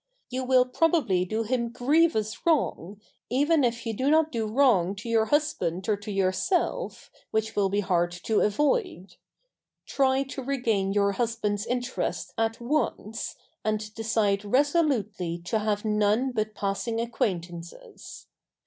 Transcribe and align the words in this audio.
You 0.31 0.43
will 0.43 0.65
probably 0.65 1.25
do 1.25 1.43
him 1.43 1.69
grievous 1.69 2.43
wrong, 2.43 2.99
even 3.29 3.63
if 3.63 3.85
you 3.85 3.93
do 3.93 4.09
not 4.09 4.31
do 4.31 4.47
wrong 4.47 4.95
to 4.95 5.07
your 5.07 5.25
husband 5.25 5.87
or 5.87 5.95
to 5.97 6.09
yourself, 6.11 7.11
which 7.29 7.55
will 7.55 7.69
be 7.69 7.81
hard 7.81 8.11
to 8.23 8.39
avoid. 8.41 9.17
Try 9.85 10.23
to 10.23 10.41
regain 10.41 10.91
your 10.91 11.11
husband's 11.11 11.67
interest 11.67 12.33
at 12.35 12.59
once, 12.59 13.35
and 13.63 13.93
decide 13.93 14.43
resolutely 14.43 15.37
to 15.45 15.59
have 15.59 15.85
none 15.85 16.31
but 16.31 16.55
passing 16.55 16.99
acquaintances. 16.99 18.25